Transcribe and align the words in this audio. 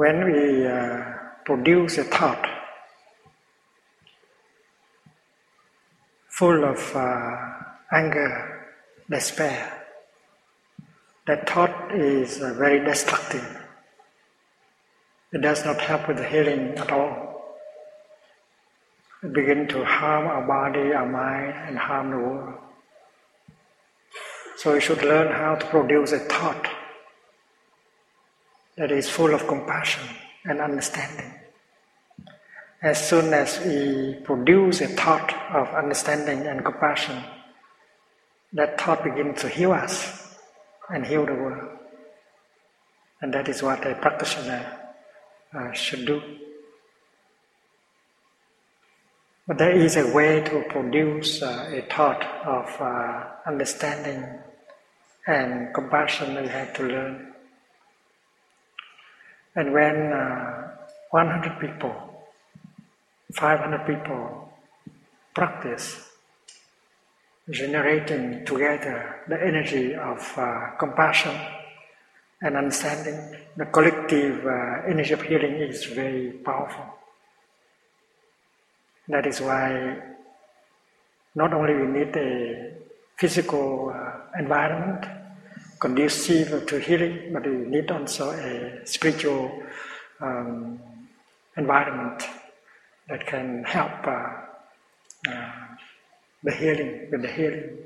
when 0.00 0.26
we 0.30 0.66
uh, 0.66 1.04
produce 1.46 1.96
a 1.96 2.04
thought 2.04 2.46
full 6.28 6.64
of 6.64 6.94
uh, 6.94 7.30
anger, 7.90 8.30
despair, 9.08 9.72
that 11.26 11.48
thought 11.48 11.94
is 11.94 12.42
uh, 12.42 12.52
very 12.58 12.84
destructive. 12.84 13.48
It 15.32 15.40
does 15.40 15.64
not 15.64 15.80
help 15.80 16.06
with 16.08 16.18
the 16.18 16.28
healing 16.28 16.76
at 16.76 16.92
all. 16.92 17.56
It 19.22 19.32
begins 19.32 19.70
to 19.70 19.82
harm 19.82 20.26
our 20.26 20.46
body, 20.46 20.92
our 20.92 21.08
mind, 21.08 21.54
and 21.68 21.78
harm 21.78 22.10
the 22.10 22.18
world. 22.18 22.58
So 24.58 24.74
we 24.74 24.80
should 24.82 25.02
learn 25.02 25.32
how 25.32 25.54
to 25.54 25.66
produce 25.68 26.12
a 26.12 26.18
thought 26.18 26.75
that 28.76 28.90
is 28.90 29.08
full 29.08 29.34
of 29.34 29.46
compassion 29.46 30.04
and 30.44 30.60
understanding. 30.60 31.32
As 32.82 33.08
soon 33.08 33.32
as 33.32 33.58
we 33.64 34.14
produce 34.22 34.80
a 34.82 34.88
thought 34.88 35.34
of 35.54 35.68
understanding 35.74 36.46
and 36.46 36.64
compassion, 36.64 37.22
that 38.52 38.80
thought 38.80 39.02
begins 39.02 39.40
to 39.40 39.48
heal 39.48 39.72
us 39.72 40.36
and 40.90 41.04
heal 41.04 41.26
the 41.26 41.34
world. 41.34 41.70
And 43.20 43.32
that 43.34 43.48
is 43.48 43.62
what 43.62 43.86
a 43.86 43.94
practitioner 43.94 44.78
uh, 45.54 45.72
should 45.72 46.06
do. 46.06 46.22
But 49.46 49.58
there 49.58 49.72
is 49.72 49.96
a 49.96 50.12
way 50.12 50.42
to 50.42 50.64
produce 50.68 51.40
uh, 51.40 51.70
a 51.72 51.82
thought 51.82 52.22
of 52.44 52.80
uh, 52.80 53.24
understanding 53.46 54.40
and 55.26 55.72
compassion 55.72 56.40
we 56.40 56.48
have 56.48 56.74
to 56.74 56.82
learn. 56.82 57.32
And 59.56 59.72
when 59.72 60.12
uh, 60.12 60.76
100 61.10 61.58
people, 61.58 61.94
500 63.32 63.86
people 63.86 64.52
practice 65.34 66.10
generating 67.50 68.44
together 68.44 69.22
the 69.28 69.42
energy 69.42 69.94
of 69.94 70.20
uh, 70.36 70.76
compassion 70.78 71.34
and 72.42 72.56
understanding, 72.56 73.18
the 73.56 73.64
collective 73.66 74.44
uh, 74.44 74.82
energy 74.86 75.14
of 75.14 75.22
healing 75.22 75.54
is 75.54 75.84
very 75.86 76.32
powerful. 76.44 76.84
That 79.08 79.26
is 79.26 79.40
why 79.40 79.96
not 81.34 81.54
only 81.54 81.74
we 81.74 81.86
need 81.86 82.14
a 82.16 82.74
physical 83.16 83.90
uh, 83.94 84.38
environment 84.38 85.06
conducive 85.78 86.66
to 86.66 86.78
healing, 86.78 87.32
but 87.32 87.44
we 87.44 87.56
need 87.56 87.90
also 87.90 88.30
a 88.30 88.86
spiritual 88.86 89.62
um, 90.20 90.80
environment 91.56 92.22
that 93.08 93.26
can 93.26 93.64
help 93.64 94.06
uh, 94.06 94.28
uh, 95.28 95.52
the 96.42 96.52
healing 96.52 97.08
with 97.10 97.22
the 97.22 97.28
healing. 97.28 97.78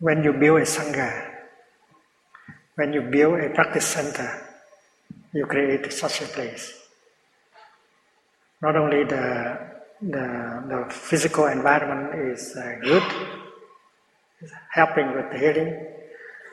When 0.00 0.22
you 0.22 0.32
build 0.32 0.60
a 0.60 0.64
sangha, 0.64 1.34
when 2.76 2.92
you 2.92 3.02
build 3.02 3.40
a 3.40 3.50
practice 3.50 3.86
center, 3.86 4.30
you 5.32 5.44
create 5.46 5.92
such 5.92 6.22
a 6.22 6.26
place. 6.26 6.72
Not 8.62 8.76
only 8.76 9.04
the 9.04 9.77
the, 10.00 10.64
the 10.68 10.86
physical 10.90 11.46
environment 11.46 12.14
is 12.32 12.56
uh, 12.56 12.76
good, 12.82 13.02
helping 14.70 15.14
with 15.14 15.30
the 15.32 15.38
healing, 15.38 15.86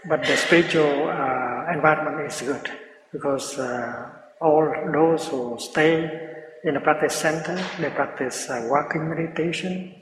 but 0.07 0.23
the 0.23 0.35
spiritual 0.35 1.09
uh, 1.09 1.71
environment 1.71 2.25
is 2.31 2.41
good 2.41 2.71
because 3.11 3.57
uh, 3.59 4.09
all 4.41 4.73
those 4.91 5.27
who 5.27 5.57
stay 5.59 6.39
in 6.63 6.73
the 6.73 6.79
practice 6.79 7.15
center, 7.15 7.55
they 7.79 7.89
practice 7.91 8.49
uh, 8.49 8.67
walking 8.69 9.09
meditation, 9.09 9.93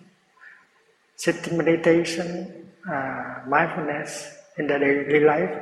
sitting 1.16 1.58
meditation, 1.58 2.70
uh, 2.90 3.42
mindfulness 3.48 4.38
in 4.58 4.68
their 4.68 4.80
daily 4.80 5.26
life, 5.26 5.56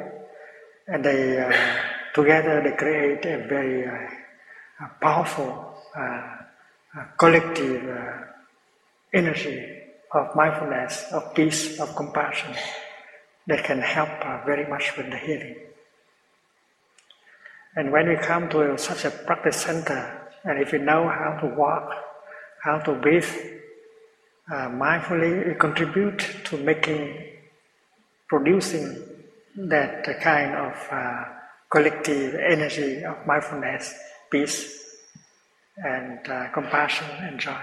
and 0.88 1.04
they 1.04 1.40
uh, 1.40 1.52
together 2.14 2.62
they 2.62 2.76
create 2.76 3.26
a 3.26 3.48
very 3.48 3.90
powerful 5.00 5.76
collective 7.18 7.88
uh, 7.88 8.26
energy 9.14 9.82
of 10.14 10.36
mindfulness, 10.36 11.06
of 11.14 11.34
peace, 11.34 11.80
of 11.80 11.96
compassion 11.96 12.54
that 13.48 13.64
can 13.64 13.80
help 13.80 14.10
uh, 14.22 14.44
very 14.46 14.68
much 14.70 14.96
with 14.98 15.10
the 15.10 15.18
healing. 15.18 15.56
And 17.76 17.92
when 17.92 18.10
we 18.10 18.18
come 18.18 18.50
to 18.50 18.78
such 18.78 19.06
a 19.06 19.12
practice 19.12 19.62
center, 19.62 20.30
and 20.44 20.60
if 20.62 20.74
we 20.74 20.80
know 20.80 21.08
how 21.08 21.38
to 21.42 21.56
walk, 21.56 21.90
how 22.64 22.80
to 22.80 22.96
breathe 22.96 23.30
uh, 24.52 24.68
mindfully, 24.68 25.48
we 25.48 25.54
contribute 25.56 26.20
to 26.46 26.58
making, 26.58 27.26
producing 28.28 29.02
that 29.56 30.04
kind 30.22 30.56
of 30.56 30.88
uh, 30.92 31.24
collective 31.70 32.36
energy 32.36 33.04
of 33.06 33.26
mindfulness, 33.26 33.94
peace, 34.30 34.81
and 35.78 36.20
uh, 36.28 36.50
compassion 36.50 37.08
and 37.22 37.40
joy. 37.40 37.62